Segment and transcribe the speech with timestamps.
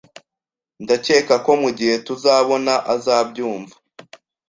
[0.83, 3.75] Ndakeka ko mugihe tuzabona ...azabyumva